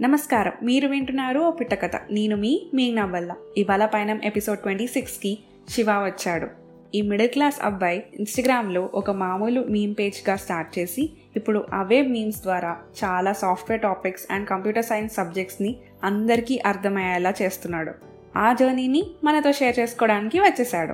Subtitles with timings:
[0.00, 0.52] నమస్కారం.
[0.62, 6.48] మీరు వింటున్నారు ఓ పిట్టకథ నేను మీ మీ నవ్వల్ల ఇవాళ పైన ఎపిసోడ్ ట్వంటీ సిక్స్కి శివ వచ్చాడు.
[6.94, 12.76] ఈ మిడిల్ క్లాస్ అబ్బాయి ఇన్స్టాగ్రామ్లో ఒక మామూలు మీమ్ పేజ్గా స్టార్ట్ చేసి ఇప్పుడు అవే మీమ్స్ ద్వారా
[13.04, 17.92] చాలా software topics and computer science సబ్జెక్ట్స్ని అందరికీ అర్థమయ్యేలా చేస్తున్నాడు.
[18.38, 20.92] ఆ జర్నీని మనతో షేర్ చేసుకోవడానికి వచ్చేసాడు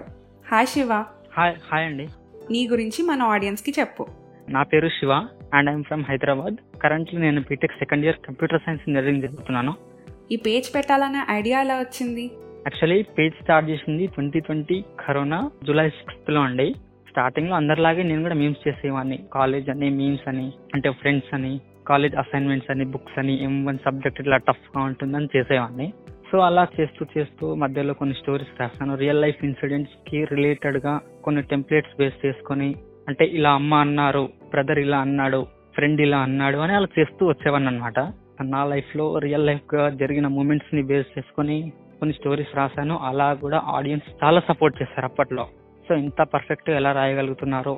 [0.48, 0.92] హాయ్ శివ.
[1.36, 2.08] హాయ్ హాయ్ అండి.
[2.50, 4.06] నీ గురించి మన ఆడియన్స్కి చెప్పు.
[4.48, 5.26] నా పేరు Shiva.
[5.54, 9.72] And I'm from Hyderabad currently నేను BTech second year computer science engineering చదువుతున్నాను
[10.32, 12.24] ఈ పేజ్ పెట్టాలనే ఐడియా ఎలా వచ్చింది?
[12.66, 15.50] యాక్చువల్లీ పేజ్ స్టార్ట్ చేసింది ట్వంటీ ట్వంటీ కరోనా.
[15.66, 16.68] జూలై సిక్స్త్లో అండి.
[17.08, 22.70] స్టార్టింగ్లో అందరిలాగే నేను కూడా మీమ్స్ చేసేవాడిని కాలేజ్ అని మీమ్స్ అని అంటే ఫ్రెండ్స్ అని కాలేజ్ అసైన్మెంట్స్
[22.70, 25.92] అని బుక్స్ అని ఎం వన్ సబ్జెక్ట్ ఇట్లా టఫ్గా ఉంటుందని చేసేవాడిని
[26.30, 28.92] సో అలా చేస్తూ చేస్తూ మధ్యలో కొన్ని స్టోరీస్ రాస్తాను.
[28.96, 32.68] రియల్ లైఫ్ ఇన్సిడెంట్స్కి రిలేటెడ్గా కొన్ని టెంప్లెట్స్ బేస్ చేసుకొని
[33.10, 35.40] అంటే ఇలా అమ్మ అన్నారు బ్రదర్ ఇలా అన్నాడు
[35.74, 38.00] ఫ్రెండ్ ఇలా అన్నాడు అని అలా చేస్తూ వచ్చేవాడిని అనమాట
[38.52, 41.56] నా లైఫ్లో రియల్ లైఫ్గా జరిగిన మూమెంట్స్ని బేస్ చేసుకొని
[41.98, 42.94] కొన్ని స్టోరీస్ రాశాను.
[43.08, 45.44] అలా కూడా ఆడియన్స్ చాలా సపోర్ట్ చేశారు అప్పట్లో.
[45.86, 47.74] సో ఇంత పర్ఫెక్ట్గా ఎలా రాయగలుగుతున్నారు.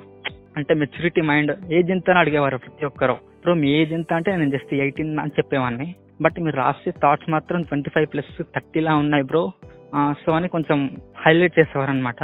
[0.56, 3.16] అంటే మెచ్యూరిటీ మైండ్ ఏజ్ ఎంత అని అడిగేవారు ప్రతి ఒక్కరు.
[3.36, 5.88] ఇప్పుడు మీ ఏజ్ ఎంత అంటే నేను జస్ట్ ఎయిటీన్ అని చెప్పేవాడిని.
[6.22, 9.42] బట్ మీరు రాసే థాట్స్ మాత్రం ట్వంటీ ఫైవ్ ప్లస్ థర్టీలా ఉన్నాయి బ్రో
[10.22, 10.78] సో అని కొంచెం
[11.24, 12.22] హైలైట్ చేసేవారు అనమాట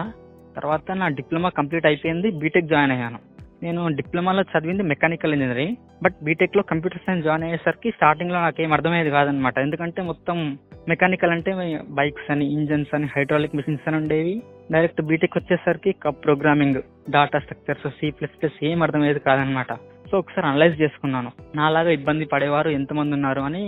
[0.59, 3.20] తర్వాత నా డిప్లొమా కంప్లీట్ అయిపోయింది బీటెక్ జాయిన్ అయ్యాను.
[3.62, 9.11] నేను డిప్లొమాలో చదివింది మెకానికల్ ఇంజనీరింగ్ బట్ బీటెక్లో కంప్యూటర్ సైన్స్ జాయిన్ అయ్యేసరికి స్టార్టింగ్లో నాకు నాకేం అర్థమయ్యేది
[9.17, 10.37] కాదనమాట ఎందుకంటే మొత్తం
[10.89, 11.53] మెకానికల్ అంటే
[11.98, 14.34] బైక్స్ అని ఇంజన్స్ అని హైడ్రాలిక్ మిషన్స్ అని ఉండేవి.
[14.73, 15.92] డైరెక్ట్ బీటెక్ వచ్చేసరికి
[16.25, 19.72] programming data structures C plus plus ఏం అర్థమయ్యేది కాదనమాట
[20.11, 21.31] సో ఒకసారి అనలైజ్ చేసుకున్నాను.
[21.55, 23.65] నాలాగా ఇబ్బంది పడేవారు ఎంతమంది ఉన్నారు అని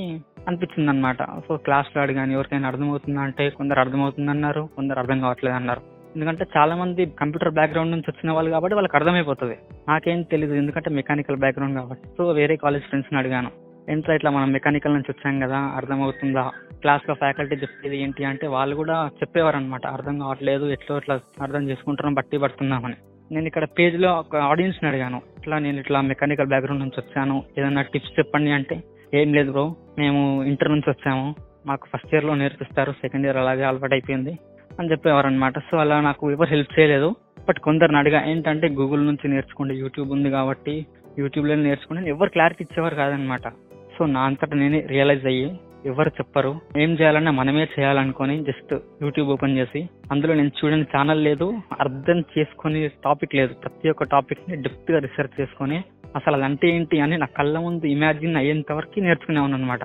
[0.48, 5.82] అనిపించింది అనమాట సో క్లాస్లో అడిగాను ఎవరికైనా అర్థమవుతుందా అంటే కొందరు అర్థమవుతుంది అన్నారు కొందరు అర్థం కావట్లేదు అన్నారు
[6.16, 9.58] ఎందుకంటే చాలా మంది కంప్యూటర్ బ్యాక్గ్రౌండ్ నుంచి వచ్చిన వాళ్ళు కాబట్టి వాళ్ళకి అర్థమైపోతుంది.
[9.88, 12.08] నాకేం తెలియదు ఎందుకంటే మెకానికల్ బ్యాక్గ్రౌండ్ కాబట్టి.
[12.18, 13.50] సో వేరే కాలేజ్ ఫ్రెండ్స్ని అడిగాను.
[13.88, 16.50] ఎంత ఇట్లా మనం మెకానికల్ నుంచి వచ్చాం కదా అర్థమవుతుందా?
[16.80, 18.24] క్లాస్లో ఫ్యాకల్టీ చెప్పేది ఏంటి?
[18.24, 22.94] అంటే వాళ్ళు కూడా చెప్పేవారు అనమాట అర్థం కావట్లేదు ఎట్లా ఇట్లా అర్థం చేసుకుంటున్నాం బట్టి పడుతున్నామని.
[23.32, 25.22] నేను ఇక్కడ పేజ్లో ఒక ఆడియన్స్ని అడిగాను.
[25.38, 27.44] ఇట్లా నేను ఇట్లా మెకానికల్ బ్యాక్గ్రౌండ్ నుంచి వచ్చాను.
[27.58, 28.82] ఏదైనా టిప్స్ చెప్పండి అంటే.
[29.14, 31.34] ఏం లేదు బ్రో మేము ఇంటర్ నుంచి వచ్చాము.
[31.66, 34.38] మాకు ఫస్ట్ ఇయర్లో నేర్పిస్తారు సెకండ్ ఇయర్ అలాగే అలవాటు అయిపోయింది
[34.80, 37.08] అని చెప్పేవారు అనమాట సో అలా నాకు ఎవరు హెల్ప్ చేయలేదు.
[37.48, 40.74] బట్ కొందరిని అడిగా ఏంటంటే గూగుల్ నుంచి నేర్చుకోండి యూట్యూబ్ ఉంది కాబట్టి
[41.18, 43.48] యూట్యూబ్లో నేర్చుకోండి ఎవరు క్లారిటీ ఇచ్చేవారు కాదనమాట
[43.96, 45.48] సో నా అంతటా నేనే రియలైజ్ అయ్యి
[45.86, 46.50] ఎవరు చెప్పరు.
[46.82, 49.80] ఏం చేయాలన్నా మనమే చేయాలనుకొని జస్ట్ యూట్యూబ్ ఓపెన్ చేసి
[50.12, 51.46] అందులో నేను చూడని ఛానల్ లేదు
[51.80, 53.52] అర్థం చేసుకునే టాపిక్ లేదు.
[53.54, 55.78] ప్రతి ఒక్క టాపిక్ని డెప్త్గా రీసెర్చ్ చేసుకొని
[56.16, 59.82] అసలు అదంటే ఏంటి అని నా కళ్ళ ముందు ఇమాజిన్ అయ్యేంత వరకు నేర్చుకునేవాను అనమాట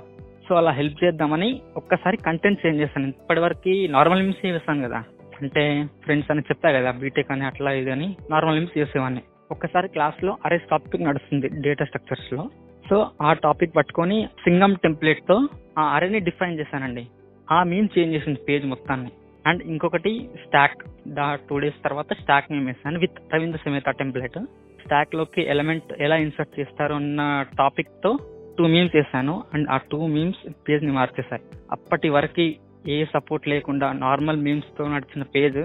[0.50, 3.07] సో అలా హెల్ప్ చేద్దామని ఒక్కసారి కంటెంట్ చేంజ్ చేస్తాను.
[3.07, 5.03] ఇప్పటి వరకు నార్మల్ మిమ్స్ చేస్తాను కదా.
[5.41, 10.38] అంటే ఫ్రెండ్స్ అని చెప్తా కదా బీటెక్ అని అట్లా ఇది అని నార్మల్ మిమ్స్ చేసేవాడిని ఒక్కసారి క్లాస్లో
[10.45, 12.50] అరే టాపిక్ నడుస్తుంది డేటా స్ట్రక్చర్స్లో.
[12.89, 15.47] సో ఆ టాపిక్ పట్టుకొని సింగం టెంప్లెట్తో
[15.78, 17.07] ఆ అరేని డిఫైన్ చేశానండి.
[17.51, 19.11] ఆ మీమ్ చేంజ్ చేసింది పేజ్ మొత్తాన్ని.
[19.47, 24.39] అండ్ ఇంకొకటి స్టాక్ దా టూ డేస్ తర్వాత స్టాక్ మేము వేసాను విత్ రవీంద్ర సమేత టెంప్లెట్
[24.85, 28.17] స్టాక్లోకి ఎలిమెంట్ ఎలా ఇన్సర్ట్ చేస్తారు అన్న టాపిక్తో
[28.57, 31.43] టూ మీమ్స్ వేసాను అండ్ ఆ టూ మీమ్స్ పేజ్ని మార్చేశాయి.
[31.71, 32.45] అప్పటి వరకు
[32.89, 35.57] ఏ సపోర్ట్ లేకుండా నార్మల్ మీమ్స్తో నడిచిన పేజ్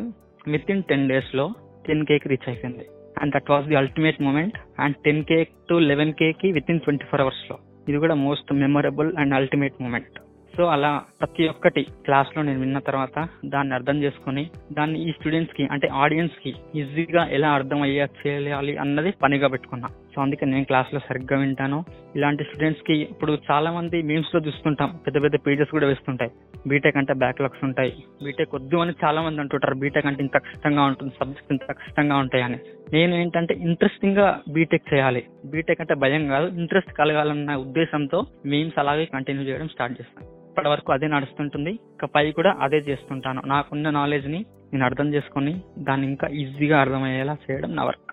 [0.50, 1.46] విత్ ఇన్ టెన్ డేస్లో
[1.86, 2.86] టెన్ కేకి రీచ్ అయిపోయింది.
[3.20, 7.04] And that was the ultimate moment and ten K to eleven కేక్కి with in twenty
[7.04, 7.58] four అవర్స్లో.
[7.88, 10.18] ఇది కూడా most memorable and ultimate moment
[10.60, 15.88] so అలా ప్రతి ఒక్కటి క్లాస్లో నేను విన్న తర్వాత దాన్ని అర్థం చేసుకుని దాన్ని ఈ స్టూడెంట్స్కి అంటే
[15.88, 19.88] ఆడియన్స్కి ఈజీగా ఎలా అర్థం అయ్యా చేయాలి అన్నది పనిగా పెట్టుకున్నా.
[19.88, 21.84] సో అందుకే నేను క్లాస్లో సరిగ్గా వింటాను.
[22.16, 24.98] ఇలాంటి స్టూడెంట్స్కి ఇప్పుడు చాలా మంది మీమ్స్లో చూస్తుంటాం.
[25.06, 26.30] పెద్ద పెద్ద పేజెస్ కూడా వేస్తుంటాయి.
[26.68, 27.92] బీటెక్ అంటే బ్యాక్లాగ్స్ ఉంటాయి.
[28.24, 29.74] బీటెక్ వద్దు అని చాలా మంది అంటుంటారు.
[29.74, 31.14] బీటెక్ అంటే ఇంత కష్టంగా ఉంటుంది.
[31.20, 32.58] సబ్జెక్ట్ ఇంత కష్టంగా ఉంటాయి అని.
[32.92, 35.24] నేను ఏంటంటే ఇంట్రెస్టింగ్గా బీటెక్ చేయాలి.
[35.46, 36.56] బీటెక్ అంటే భయం కాదు.
[36.56, 40.39] ఇంట్రెస్ట్ కలగాలన్న ఉద్దేశంతో మీమ్స్ అలాగే కంటిన్యూ చేయడం స్టార్ట్ చేస్తాను.
[40.50, 41.70] ఇప్పటి వరకు అదే నడుస్తుంటుంది.
[41.70, 43.42] ఇక పై కూడా అదే చేస్తుంటాను.
[43.46, 44.40] నాకున్న నాలెడ్జ్ని
[44.72, 48.12] నేను అర్థం చేసుకొని దాన్ని ఇంకా ఈజీగా అర్థమయ్యేలా చేయడం నా వర్క్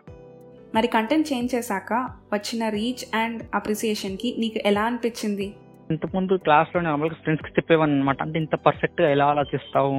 [0.75, 1.93] మరి కంటెంట్ చేంజ్ చేశాక
[2.33, 5.47] వచ్చిన రీచ్ అండ్ అప్రిసియేషన్కి నీకు ఎలా అనిపించింది?
[5.91, 9.93] ఇంతకుముందు క్లాస్లో నార్మల్గా ఫ్రెండ్స్కి చెప్పేవాను అనమాట అంటే ఇంత పర్ఫెక్ట్గా ఎలా ఆలోచిస్తావు?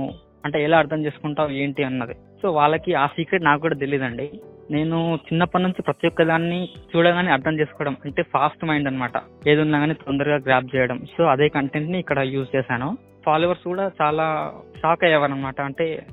[0.45, 1.51] అంటే ఎలా అర్థం చేసుకుంటావు?
[1.51, 2.17] ఏంటి అన్నది.
[2.43, 4.27] సో వాళ్ళకి ఆ సీక్రెట్ నాకు కూడా తెలియదండి
[4.71, 9.13] నేను చిన్నప్పటి నుంచి ప్రతి ఒక్క దాన్ని చూడగానే అర్థం చేసుకోవడం అంటే ఫాస్ట్ మైండ్ అనమాట
[9.49, 10.99] ఏది ఉన్నా కానీ తొందరగా గ్రాప్ చేయడం.
[11.17, 12.99] సో అదే కంటెంట్ని ఇక్కడ యూజ్ చేశాను.
[13.27, 16.07] ఫాలోవర్స్ కూడా చాలా షాక్ అయ్యేవారు అనమాట అంటే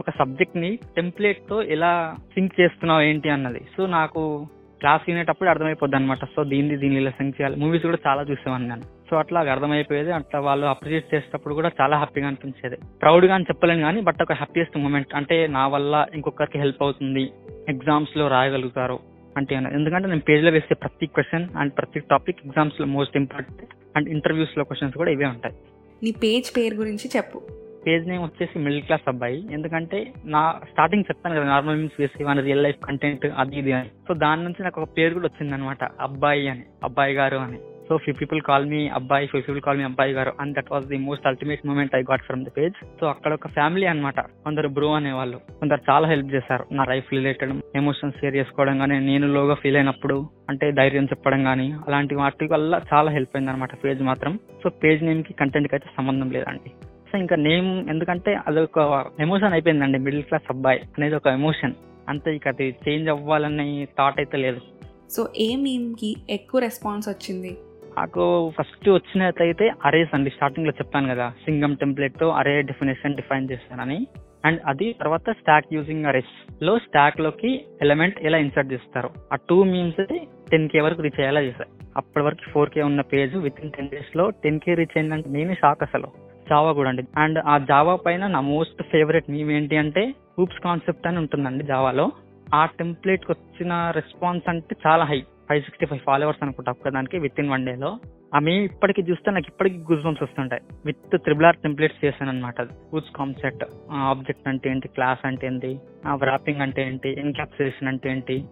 [0.00, 3.60] ఒక సబ్జెక్ట్ని టెంప్లెట్తో ఎలా సింక్ చేస్తున్నావు ఏంటి అన్నది.
[3.76, 4.46] సో నాకు
[4.80, 7.56] క్లాస్ వినేటప్పుడు అర్థమైపోద్ది అనమాట సో దీన్ని దీన్ని ఇలా సింక్ చేయాలి.
[7.60, 8.97] మూవీస్ కూడా చాలా చూసేవాడిని నేను.
[9.10, 10.12] సో అట్లా అర్థమైపోయేది.
[10.12, 12.76] అట్లా వాళ్ళు అప్రిషియేట్ చేసేటప్పుడు కూడా చాలా హ్యాపీగా అనిపించేది.
[13.02, 17.30] ప్రౌడ్గా అని చెప్పలేను కానీ బట్ ఒక హ్యాపీయెస్ట్ మూమెంట్ అంటే నా వల్ల ఇంకొకరికి హెల్ప్ అవుతుంది.
[17.68, 18.98] ఎగ్జామ్స్లో రాయగలుగుతారు.
[19.36, 19.54] అంటే.
[19.54, 24.96] ఎందుకంటే నేను పేజ్లో వేసే ప్రతి క్వశ్చన్ అండ్ ప్రతి టాపిక్ ఎగ్జామ్స్లో మోస్ట్ ఇంపార్టెంట్ అండ్ ఇంటర్వ్యూస్లో క్వశ్చన్స్
[24.96, 25.54] కూడా ఇవే ఉంటాయి.
[26.02, 27.42] నీ పేజ్ పేరు గురించి చెప్పు.
[27.86, 29.54] పేజ్ నేమ్ వచ్చేసి మిడిల్ క్లాస్ అబ్బాయి.
[29.54, 33.88] ఎందుకంటే నా స్టార్టింగ్ చెప్తాను కదా నార్మల్ మీన్స్ వేసి మన రియల్ లైఫ్ కంటెంట్ అది ఇది అని.
[33.88, 36.62] సో దాని నుంచి నాకు ఒక పేరు కూడా వచ్చింది అనమాట అబ్బాయి అని.
[36.84, 37.58] అబ్బాయి గారు అని.
[37.88, 40.32] So few people call me అబ్బాయి ఫ్యూ పీపుల్ కాల్ మీ అబ్బాయి గారు.
[40.40, 43.48] And that was the most ultimate moment I got from the page so అక్కడ ఒక
[43.48, 45.38] ఫ్యామిలీ అనమాట కొందరు బ్రో అనేవాళ్ళు.
[45.60, 46.66] కొందరు చాలా హెల్ప్ చేశారు.
[46.72, 50.18] నా లైఫ్ రిలేటెడ్ ఎమోషన్స్ షేర్ చేసుకోవడం కానీ నేను లోగా ఫీల్ అయినప్పుడు
[50.50, 54.34] అంటే ధైర్యం చెప్పడం కానీ అలాంటి వాటి వల్ల చాలా హెల్ప్ అయింది అనమాట పేజ్ మాత్రం.
[54.62, 56.72] సో పేజ్ నేమ్కి కంటెంట్కి అయితే సంబంధం లేదండి.
[57.10, 58.78] సో ఇంకా నేమ్ ఎందుకంటే అదొక
[59.20, 59.98] ఎమోషన్ అయిపోయిందండి.
[59.98, 61.74] మిడిల్ క్లాస్ అబ్బాయి అనేది ఒక ఎమోషన్
[62.08, 63.66] అంతే ఇక అది చేంజ్ అవ్వాలనే
[63.98, 64.60] థాట్ అయితే లేదు.
[65.14, 67.52] సో ఏ మీమ్కి ఎక్కువ రెస్పాన్స్ వచ్చింది?
[67.98, 70.30] నాకు ఫస్ట్ వచ్చినట్లయితే అరేస్ అండి.
[70.30, 71.26] స్టార్టింగ్లో చెప్పాను కదా.
[71.30, 74.06] సింగం టెంప్లెట్తో అరే డెఫినేషన్ డిఫైన్ చేస్తానని.
[74.44, 77.50] అండ్ అది తర్వాత స్టాక్ యూజింగ్ అరేస్లో స్టాక్లోకి
[77.82, 79.10] ఎలిమెంట్ ఎలా ఇన్సర్ట్ చేస్తారు?
[79.32, 80.04] ఆ టూ మీమ్స్
[80.50, 83.88] టెన్ కే వరకు రీచ్ అయ్యేలా చేశారు అప్పటి వరకు ఫోర్ కే ఉన్న పేజ్ విత్ ఇన్ టెన్
[83.88, 86.08] డేస్లో టెన్ కే రీచ్ అయిందంటే నేనే షాక్ అసలు.
[86.50, 87.02] జావా కూడా అండి.
[87.16, 92.10] అండ్ ఆ జావా పైన నా మోస్ట్ ఫేవరెట్ మీమ్ ఏంటి అంటే హూప్స్ కాన్సెప్ట్ అని ఉంటుందండి జావాలో
[92.54, 97.50] ఆ టెంప్లెట్కి వచ్చిన రెస్పాన్స్ అంటే చాలా high five sixty five followers అనుకుంటా ఒక్కదానికి విత్ ఇన్
[97.50, 97.98] వన్ డేలో
[98.34, 102.62] ఆ మేము ఇప్పటికి చూస్తే నాకు ఇప్పటికి గుజ్ బంప్స్ వస్తుంటాయి విత్ త్రిబుల్ ఆర్ టెంప్లెట్స్ చేశాను అనమాట
[102.62, 104.88] హూప్స్ కాన్సెప్ట్ ఆబ్జెక్ట్ అంటే ఏంటి?
[104.88, 105.80] క్లాస్ అంటే ఏంటి?
[106.14, 107.20] వ్రాపింగ్ అంటే ఏంటి?
[107.20, 108.44] ఎన్కాప్సులేషన్ అంటే ఏంటి?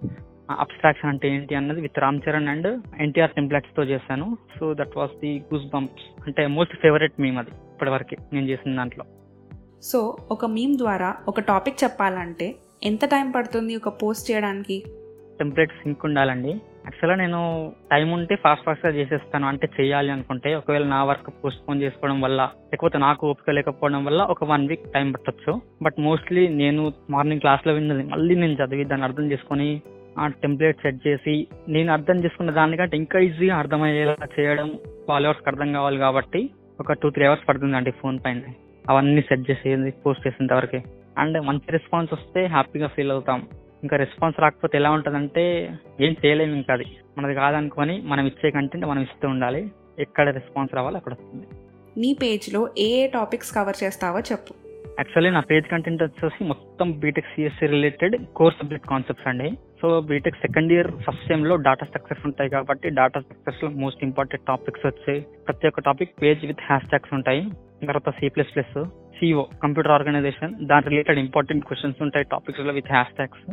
[0.51, 4.37] అబ్స్ట్రాక్షన్ అంటే ఏంటి అన్నది విత్ రామ్ చరణ్ అండ్ ఎన్టీఆర్ టెంప్లెట్స్తో చేశాను.
[4.59, 5.43] So that was the
[5.75, 9.05] goosebumps అంటే మోస్ట్ ఫేవరెట్ మీమ్ అది ఇప్పటి వరకు నేను చేసిన దాంట్లో.
[9.83, 14.85] సో ఒక మీమ్ ద్వారా ఒక టాపిక్ చెప్పాలంటే ఎంత టైం పడుతుంది ఒక పోస్ట్ చేయడానికి?
[15.39, 16.61] టెంప్లెట్ సింక్ ఉండాలండి.
[16.87, 17.41] యాక్చువల్గా నేను
[17.91, 19.47] టైం ఉంటే ఫాస్ట్ ఫాస్ట్గా చేసేస్తాను.
[19.47, 24.23] అంటే చేయాలి అనుకుంటే ఒకవేళ నా వర్క్ పోస్ట్ పోన్ చేసుకోవడం వల్ల లేకపోతే నాకు ఓపిక లేకపోవడం వల్ల
[24.23, 25.61] ఒక వన్ వీక్ టైం పట్టొచ్చు.
[25.83, 29.83] బట్ మోస్ట్లీ నేను మార్నింగ్ క్లాస్లో విన్నది మళ్ళీ నేను చదివి దాన్ని అర్థం చేసుకొని
[30.19, 34.79] ఆ టెంప్లెట్ సెట్ చేసి నేను అర్థం చేసుకున్న దానికంటే ఇంకా ఈజీగా అర్థమయ్యేలా చేయడం
[35.09, 36.51] ఫాలోవర్స్కి అర్థం కావాలి కాబట్టి
[36.81, 38.41] ఒక టూ త్రీ అవర్స్ పడుతుందండి ఫోన్ పైన.
[38.91, 40.83] అవన్నీ సెట్ చేసి పోస్ట్ చేసేంత వరకే.
[41.19, 43.43] అండ్ మంచి రెస్పాన్స్ వస్తే హ్యాపీగా ఫీల్ అవుతాం.
[43.83, 46.87] ఇంకా రెస్పాన్స్ రాకపోతే ఎలా ఉంటుందంటే ఏం చేయలేము ఇంకా అది.
[47.19, 49.71] మనది కాదనుకొని మనం ఇచ్చే కంటెంట్ మనం ఇస్తూ ఉండాలి.
[49.99, 51.47] ఎక్కడ రెస్పాన్స్ రావాలో అక్కడ వస్తుంది.
[52.01, 54.55] నీ పేజ్లో ఏ ఏ టాపిక్స్ కవర్ చేస్తావో చెప్పు.
[54.87, 59.59] యాక్చువల్లీ నా పేజ్ కంటెంట్ వచ్చేసి మొత్తం BTech CSC related core subject concepts అండి.
[59.83, 64.87] So BTech second year first సెమ్లో data structures ఉంటాయి కాబట్టి డాటా స్ట్రక్చర్స్లో మోస్ట్ ఇంపార్టెంట్ టాపిక్స్
[64.87, 67.43] వచ్చాయి ప్రతి ఒక్క topic page with hash tags ఉంటాయి.
[67.87, 68.79] తర్వాత C plus plus
[69.19, 73.45] CO computer organisation దాని రిలేటెడ్ ఇంపార్టెంట్ క్వశ్చన్స్ ఉంటాయి టాపిక్స్లో విత్ హ్యాష్ ట్యాగ్స్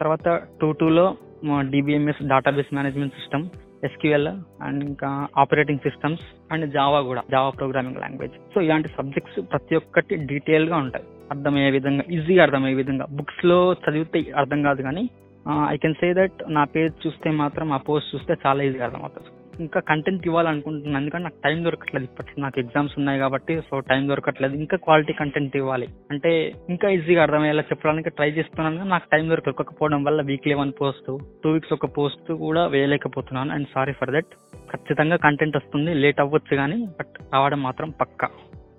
[0.00, 0.28] తర్వాత
[0.60, 1.06] టూ టూలో
[1.72, 3.46] DBMS database management system
[3.86, 4.28] SQL
[4.66, 10.14] and ఇంకా ఆపరేటింగ్ సిస్టమ్స్ అండ్ జావా కూడా జావా ప్రోగ్రామింగ్ లాంగ్వేజ్ సో ఇలాంటి సబ్జెక్ట్స్ ప్రతి ఒక్కటి
[10.32, 11.04] డీటెయిల్గా ఉంటాయి.
[11.32, 13.06] అర్థమయ్యే విధంగా ఈజీగా అర్థమయ్యే విధంగా.
[13.18, 15.04] బుక్స్లో చదివితే అర్థం కాదు కానీ
[15.74, 19.30] ఐ కెన్ సే దట్ నా పేజ్ చూస్తే మాత్రం ఆ పోస్ట్ చూస్తే చాలా ఈజీగా అర్థమవుతుంది.
[19.60, 24.54] ఇంకా కంటెంట్ ఇవ్వాలనుకుంటున్నాను ఎందుకంటే నాకు టైం దొరకట్లేదు ఇప్పటికి నాకు ఎగ్జామ్స్ ఉన్నాయి కాబట్టి సో టైం దొరకట్లేదు.
[24.54, 25.88] ఇంకా క్వాలిటీ కంటెంట్ ఇవ్వాలి.
[26.10, 28.84] అంటే ఇంకా ఈజీగా అర్థమయ్యేలా చెప్పడానికి ట్రై చేస్తున్నాను.
[28.84, 33.52] నాకు టైం దొరకకపోవడం వల్ల weekly one post two weeks ఒక పోస్ట్ కూడా వేయలేకపోతున్నాను.
[33.52, 34.26] అండ్ సారీ ఫర్ దట్
[34.72, 35.94] ఖచ్చితంగా కంటెంట్ వస్తుంది.
[35.94, 38.28] లేట్ అవ్వచ్చు కానీ బట్ రావడం మాత్రం పక్కా.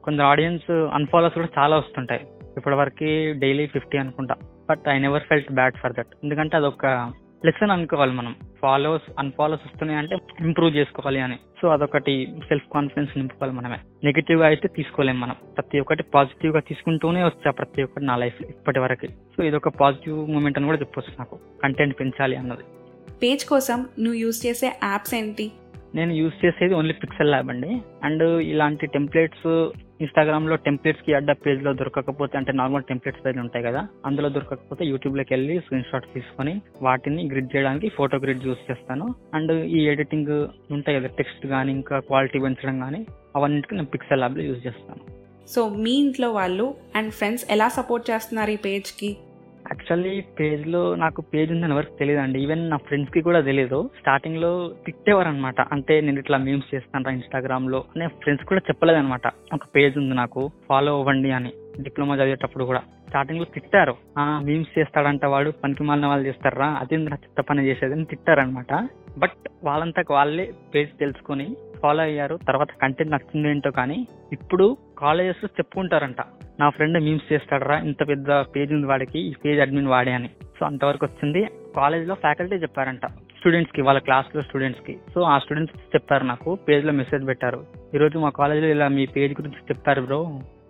[0.04, 2.22] కొందరు ఆడియన్స్ అన్ఫాలోస్ కూడా చాలా వస్తుంటాయి.
[2.58, 4.36] ఇప్పటివరకు డైలీ ఫిఫ్టీ అనుకుంటా.
[4.70, 6.86] But I never felt bad for that ఎందుకంటే అదొక
[7.46, 8.36] లెసన్ అనుకోవాలి మనం.
[8.62, 11.40] ఫాలోస్ అన్ఫాలోస్ వస్తున్నాయి అంటే ఇంప్రూవ్ చేసుకోవాలి అని.
[11.62, 13.78] సో అదొకటి సెల్ఫ్ కాన్ఫిడెన్స్ నింపుకోవాలి మనమే.
[14.04, 15.36] నెగిటివ్గా అయితే తీసుకోలేం మనం.
[15.58, 19.08] ప్రతి ఒక్కటి పాజిటివ్గా తీసుకుంటూనే వచ్చా ప్రతి ఒక్కటి నా లైఫ్ ఇప్పటి వరకు.
[19.08, 21.40] సో ఇది ఒక పాజిటివ్ మూమెంట్ అని కూడా చెప్పొచ్చు నాకు.
[21.64, 22.64] కంటెంట్ పెంచాలి అన్నది.
[23.24, 25.52] పేజ్ కోసం నువ్వు యూజ్ చేసే యాప్స్ ఏంటి?
[25.98, 27.72] నేను యూజ్ చేసేది ఓన్లీ పిక్సెల్ ల్యాబ్ అండి.
[28.08, 29.48] అండ్ ఇలాంటి టెంప్లెట్స్
[30.04, 35.56] ఇన్స్టాగ్రామ్లో టెంప్లెట్స్కి అడ్డ పేజ్లో దొరకకపోతే అంటే నార్మల్ టెంప్లెట్స్ పేజ్ ఉంటాయి కదా అందులో దొరకకపోతే యూట్యూబ్లోకి వెళ్ళి
[35.60, 36.54] స్క్రీన్ షాట్ తీసుకొని
[36.88, 39.08] వాటిని గ్రిడ్ చేయడానికి ఫోటో గ్రిడ్ యూస్ చేస్తాను.
[39.34, 40.34] అండ్ ఈ ఎడిటింగ్
[40.78, 43.02] ఉంటాయి కదా టెక్స్ట్ కానీ ఇంకా క్వాలిటీ పెంచడం కానీ
[43.36, 45.02] అవన్నిటికి నేను పిక్సెల్ ల్యాబ్లో యూజ్ చేస్తాను.
[45.54, 49.10] సో మీ ఇంట్లో వాళ్ళు అండ్ ఫ్రెండ్స్ ఎలా సపోర్ట్ చేస్తున్నారు ఈ పేజ్కి
[49.72, 55.28] యాక్చువల్లీ పేజ్లో నాకు పేజ్ ఉందని ఎవరికి తెలియదు అండి ఈవెన్ నా ఫ్రెండ్స్కి కూడా తెలియదు స్టార్టింగ్లో తిట్టేవారు
[55.28, 59.22] అనమాట అంటే నేను ఇట్లా మీమ్స్ చేస్తాను ఇన్స్టాగ్రామ్లో అనే ఫ్రెండ్స్ కూడా చెప్పలేదు అనమాట
[59.54, 60.52] ఒక పేజ్ ఉంది నాకు.
[60.70, 61.52] ఫాలో అవ్వండి అని.
[61.82, 62.80] డిప్లొమా చదివేటప్పుడు కూడా.
[62.80, 63.96] స్టార్టింగ్లో తిట్టారు.
[64.20, 65.52] ఆ మీమ్స్ చేస్తాడంట వాడు.
[65.52, 66.68] పనికి మాలిన వాళ్ళు చేస్తారా?
[66.68, 67.94] అది నా చిత్త పని చేసేది?
[67.94, 68.74] అని తిట్టారనమాట
[69.20, 70.46] బట్ వాళ్ళంతకు వాళ్ళే
[70.76, 71.48] పేజ్ తెలుసుకొని
[71.84, 72.36] ఫాలో అయ్యారు.
[72.48, 76.22] తర్వాత కంటెంట్ నచ్చింది ఏంటో కానీ ఇప్పుడు కాలేజెస్ చెప్పుకుంటారంట
[76.60, 80.30] నా ఫ్రెండ్ మీమ్స్ చేస్తాడరా ఇంత పెద్ద పేజ్ ఉంది వాడికి ఈ పేజ్ అడ్మిన్ వాడే అని.
[80.60, 81.42] సో అంతవరకు వచ్చింది.
[81.76, 83.06] కాలేజ్లో ఫ్యాకల్టీ చెప్పారంట
[83.40, 87.66] స్టూడెంట్స్కి వాళ్ళ క్లాస్లో స్టూడెంట్స్కి సో ఆ స్టూడెంట్స్ చెప్పారు నాకు పేజ్లో మెసేజ్ పెట్టారు.
[87.96, 90.20] ఈ రోజు మా కాలేజ్లో ఇలా మీ పేజ్ గురించి చెప్పారు బ్రో.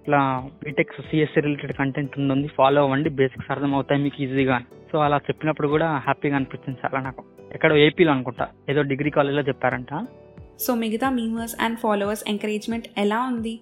[0.01, 0.19] ఇట్లా
[0.63, 4.59] బీటెక్ సిఎస్సి రిలేటెడ్ కంటెంట్ ఉంది ఫాలో అవ్వండి బేసిక్స్ అర్థం అవుతాయి మీకు ఈజీగా
[4.91, 7.23] సో అలా చెప్పినప్పుడు కూడా హ్యాపీగా అనిపించింది చాలా నాకు.
[7.53, 8.47] ఎక్కడో ఏపీలో అనుకుంటా.
[8.69, 10.07] ఏదో డిగ్రీ కాలేజ్లో చెప్పారంట.
[10.59, 13.59] సో మిగతా మీమర్స్ అండ్ ఫాలోవర్స్ ఎంకరేజ్మెంట్ ఎలా ఉంది?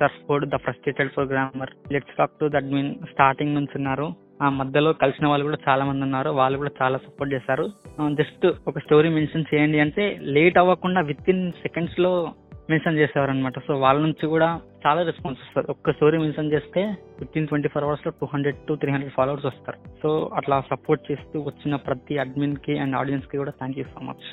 [0.28, 4.12] Surfboard the frustrated programmer let's talk to that mean starting నుంచి ఉన్నారు.
[4.42, 6.30] ఆ మధ్యలో కలిసిన వాళ్ళు కూడా చాలా మంది ఉన్నారు.
[6.30, 7.70] వాళ్ళు కూడా చాలా సపోర్ట్ చేశారు.
[8.12, 12.32] జస్ట్ ఒక స్టోరీ మెన్షన్ చేయండి అంటే లేట్ అవ్వకుండా విత్ ఇన్ సెకండ్స్లో
[12.70, 14.48] మెన్షన్ చేసేవారు అనమాట సో వాళ్ళ నుంచి కూడా
[14.86, 15.66] చాలా రెస్పాన్స్ వస్తారు.
[15.74, 16.82] ఒక్క స్టోరీ మెన్షన్ చేస్తే
[17.20, 19.78] విత్ ఇన్ ట్వంటీ ఫోర్ అవర్స్లో two hundred to three hundred followers వస్తారు.
[20.02, 24.28] సో అట్లా సపోర్ట్ చేస్తూ వచ్చిన ప్రతి అడ్మిన్కి అండ్ ఆడియన్స్కి కూడా థ్యాంక్ యూ సో మచ్.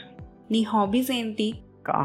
[0.51, 1.47] నీ హాబీస్ ఏంటి?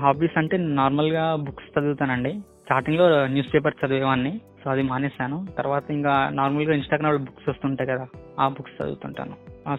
[0.04, 2.32] హాబీస్ అంటే నార్మల్గా బుక్స్ చదువుతానండి.
[2.64, 4.32] స్టార్టింగ్లో న్యూస్ పేపర్ చదివేవాడిని
[4.64, 5.38] సో అది మానేశాను.
[5.58, 8.06] తర్వాత ఇంకా నార్మల్గా ఇన్స్టాగ్రామ్లో బుక్స్ వస్తుంటాయి కదా
[8.40, 9.34] ఆ books చదువుతుంటాను.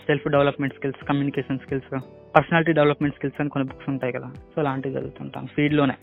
[0.08, 1.92] Self development skills communication skills
[2.36, 5.48] personality development skills అని కొన్ని బుక్స్ ఉంటాయి కదా సో అలాంటివి చదువుతుంటాను.
[5.56, 5.96] ఫీడ్లోనే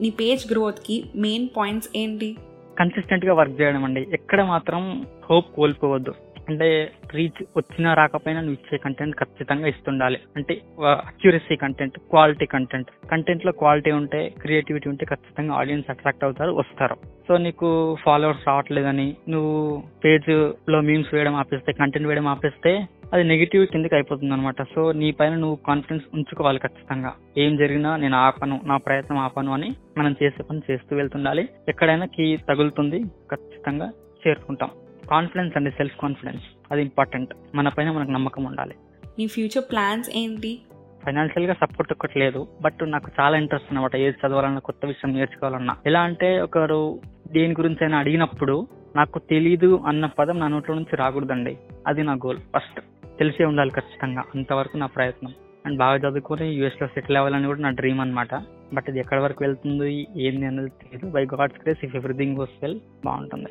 [0.00, 2.36] నీ పేజ్ గ్రోత్కి మెయిన్ పాయింట్స్ ఏంటి?
[2.78, 4.06] కన్సిస్టెంట్గా వర్క్ చేయడం అండి.
[4.12, 6.14] ఎక్కడ మాత్రం హోప్ కోల్పోవద్దు.
[6.48, 10.18] అంటే రీచ్ వచ్చినా రాకపోయినా నువ్వు ఇచ్చే కంటెంట్ ఖచ్చితంగా ఇస్తుండాలి.
[10.36, 10.60] అంటే
[11.06, 16.96] అక్యూరసీ కంటెంట్ క్వాలిటీ కంటెంట్ కంటెంట్లో క్వాలిటీ ఉంటే క్రియేటివిటీ ఉంటే ఖచ్చితంగా ఆడియన్స్ అట్రాక్ట్ అవుతారు వస్తారు.
[17.28, 22.72] సో నీకు ఫాలోవర్స్ రావట్లేదని నువ్వు పేజ్లో మీమ్స్ వేయడం ఆపేస్తే కంటెంట్ వేయడం ఆపేస్తే
[23.12, 27.12] అది నెగిటివ్ కిందకి అయిపోతుంది అనమాట సో నీ పైన నువ్వు కాన్ఫిడెన్స్ ఉంచుకోవాలి ఖచ్చితంగా.
[27.38, 31.48] ఏం జరిగినా నేను ఆపను నా ప్రయత్నం ఆపను అని మనం చేసే పని చేస్తూ వెళ్తుండాలి.
[31.68, 33.92] ఎక్కడైనా కీ తగులుతుంది ఖచ్చితంగా
[34.26, 34.70] చేరుకుంటాం.
[35.10, 38.74] కాన్ఫిడెన్స్ అండి సెల్ఫ్ కాన్ఫిడెన్స్ అది ఇంపార్టెంట్ మన పైన మనకు నమ్మకం ఉండాలి.
[39.18, 40.58] నీ ఫ్యూచర్ ప్లాన్స్ ఏంటి?
[41.04, 45.76] ఫైనాన్షియల్గా సపోర్ట్ ఒక్కటి లేదు బట్ నాకు చాలా ఇంట్రెస్ట్ అనమాట ఏది చదవాలన్నా కొత్త విషయం నేర్చుకోవాలన్నా.
[45.86, 47.00] ఎలా అంటే ఒకరు
[47.32, 51.56] దేని గురించి అయినా అడిగినప్పుడు నాకు తెలీదు అన్న పదం నా నోట్లో నుంచి రాకూడదండి.
[51.86, 52.80] అది నా గోల్ ఫస్ట్
[53.18, 54.24] తెలిసే ఉండాలి ఖచ్చితంగా.
[54.34, 55.32] అంతవరకు నా ప్రయత్నం.
[55.66, 58.34] అండ్ బాగా చదువుకొని యూఎస్లో సెటిల్ అవ్వాలని కూడా నా డ్రీమ్ అనమాట
[58.74, 59.90] బట్ ఇది ఎక్కడి వరకు వెళ్తుంది
[60.26, 63.50] ఏంది అనేది తెలియదు by God's grace if everything goes well బాగుంటుంది.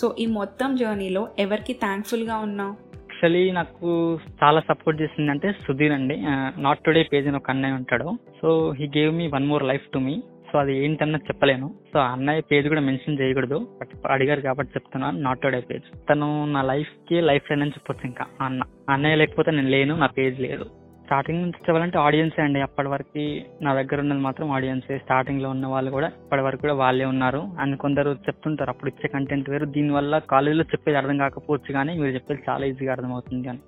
[0.00, 3.86] సో ఈ మొత్తం జర్నీలో ఎవరికి థ్యాంక్ఫుల్గా ఉన్నావు యాక్చువల్లీ నాకు
[4.42, 6.16] చాలా సపోర్ట్ చేసిందంటే సుధీర్ అండి.
[6.62, 8.08] నాట్ టుడే పేజ్ అని ఒక అన్నయ్య ఉంటాడు.
[8.40, 8.48] So
[8.78, 10.14] he gave me one more life to me
[10.52, 11.74] so అది ఏంటన్నది చెప్పలేను.
[11.92, 13.68] సో అన్నయ్య పేజ్ కూడా మెన్షన్ చేయకూడదు.
[13.80, 15.20] బట్ అడిగారు కాబట్టి చెప్తున్నాను.
[15.20, 18.26] నాట్ టుడే పేజ్ తను నా లైఫ్కి లైఫ్ లైన్ అని చెప్పొచ్చు ఇంకా.
[18.40, 20.64] అన్న అన్నయ్య లేకపోతే నేను లేను నా పేజ్ లేదు.
[21.04, 22.60] స్టార్టింగ్ నుంచి చెప్పాలంటే ఆడియన్సే అండి.
[22.60, 27.04] అప్పటి వరకు నా దగ్గర ఉన్నది మాత్రం ఆడియన్సే స్టార్టింగ్లో ఉన్న వాళ్ళు కూడా ఇప్పటి వరకు కూడా వాళ్ళే
[27.04, 27.42] ఉన్నారు.
[27.60, 29.66] అండ్ కొందరు చెప్తుంటారు అప్పుడు ఇచ్చే కంటెంట్ వేరు.
[29.66, 33.58] దీనివల్ల కాలేజీలో చెప్పేది అర్థం కాకపోవచ్చు కానీ మీరు చెప్పేది చాలా ఈజీగా అర్థమవుతుంది అని.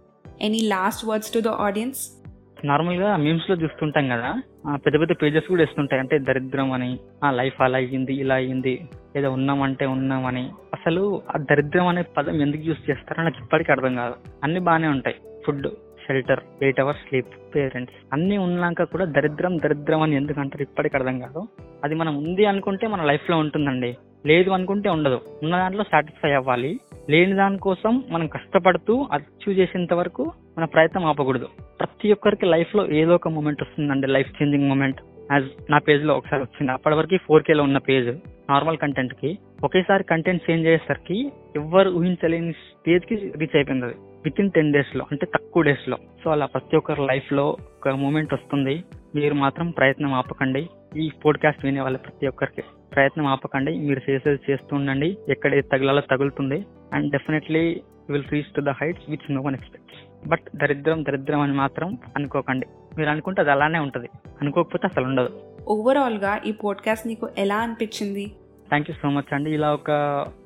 [0.40, 2.19] Any last words to the audience
[2.64, 7.62] నార్మల్గా మీమ్స్లో చూస్తుంటాం కదా ఆ పెద్ద పెద్ద పేజెస్ కూడా ఇస్తుంటాయి అంటే దరిద్రం అని ఆ లైఫ్
[7.62, 10.50] అలా అయ్యింది ఇలా అయ్యింది ఏదో ఉన్నామంటే ఉన్నామని.
[10.74, 14.14] అసలు ఆ దరిద్రం అనే పదం ఎందుకు యూస్ చేస్తారో నాకు ఇప్పటికీ అర్థం కాదు.
[14.44, 15.16] అన్ని బాగానే ఉంటాయి.
[15.46, 15.66] Food
[16.06, 21.18] shelter eight hours sleep parents అన్ని ఉన్నాక కూడా దరిద్రం దరిద్రం అని ఎందుకు అంటారు ఇప్పటికి అర్థం
[21.18, 21.48] కాదు.
[21.84, 23.96] అది మనం ఉంది అనుకుంటే మన లైఫ్లో ఉంటుందండి.
[24.26, 25.20] లేదు అనుకుంటే ఉండదు.
[25.42, 26.80] ఉన్న దాంట్లో సాటిస్ఫై అవ్వాలి.
[27.10, 31.48] లేని దానికోసం మనం కష్టపడుతూ అచీవ్ చేసేంత వరకు మన ప్రయత్నం ఆపకూడదు.
[31.80, 35.00] ప్రతి ఒక్కరికి లైఫ్లో ఏదో ఒక మూమెంట్ వస్తుందండి లైఫ్ చేంజింగ్ మూమెంట్
[35.32, 36.72] యాజ్ నా పేజ్లో ఒకసారి వచ్చింది.
[36.72, 38.08] అప్పటి వరకు ఫోర్ కేలో ఉన్న పేజ్
[38.50, 43.94] నార్మల్ కంటెంట్కి ఒకేసారి కంటెంట్ చేంజ్ అయ్యేసరికి ఎవ్వరు ఊహించలేని స్టేజ్కి రీచ్ అయిపోయింది అది.
[43.98, 45.96] విత్ ఇన్ టెన్ డేస్లో అంటే తక్కువ డేస్లో.
[46.24, 48.84] సో అలా ప్రతి ఒక్కరి లైఫ్లో ఒక మూమెంట్ వస్తుంది.
[49.14, 50.68] మీరు మాత్రం ప్రయత్నం ఆపకండి.
[50.96, 52.62] ఈ పోడ్కాస్ట్ వినే వాళ్ళ ప్రతి ఒక్కరికి
[52.94, 53.78] ప్రయత్నం ఆపకండి.
[53.78, 55.16] మీరు చేసేది చేస్తూ ఉండండి.
[55.28, 56.64] ఎక్కడ తగలాలో తగిలాలో తగులుతుంది.
[56.94, 57.80] And definitely
[58.10, 62.66] will reach to the heights which no one expects but దరిద్రం దరిద్రం అని మాత్రం అనుకోకండి.
[62.98, 64.08] మీరు అనుకుంటే అది అలానే ఉంటది.
[64.40, 65.30] అనుకోకపోతే అసలు ఉండదు.
[65.68, 68.26] ఓవరాల్గా ఈ పోడ్కాస్ట్ నీకు ఎలా అనిపించింది?
[68.68, 69.50] థ్యాంక్ యూ సో మచ్ అండి.
[69.50, 69.90] ఇలా ఒక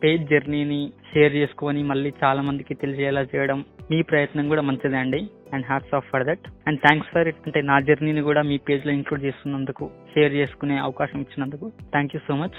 [0.03, 5.29] పేజ్ జర్నీని షేర్ చేసుకొని మళ్ళీ చాలా మందికి తెలిసేలా చేయడం మీ ప్రయత్నం కూడా మంచిదే అండి.
[5.53, 8.93] And hats off for that and thanks for it అంటే నా జర్నీని కూడా మీ పేజ్లో
[8.93, 12.59] ఇంక్లూడ్ చేస్తున్నందుకు షేర్ చేసుకునే అవకాశం ఇచ్చినందుకు థ్యాంక్ యూ సో మచ్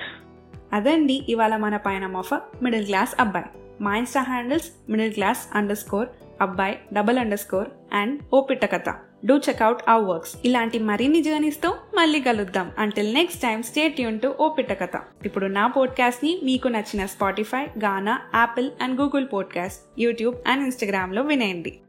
[0.73, 3.45] అదండి ఇవాళ మన పైన ఆఫ్ మిడిల్ క్లాస్ అబ్బాయి.
[3.81, 6.09] మా insta handles middle class underscore
[6.41, 8.93] అబ్బాయి double underscore and O Pitta Katha
[9.25, 12.71] do checkout our works ఇలాంటి మరిన్ని జర్నీస్తో మళ్ళీ కలుద్దాం.
[12.77, 17.63] Until next time stay tuned to O Pitta Katha ఇప్పుడు నా పోడ్కాస్ట్ని మీకు నచ్చిన Spotify
[17.83, 21.79] Gaana Apple and Google podcast YouTube and ఇన్స్టాగ్రామ్లో వినేయండి.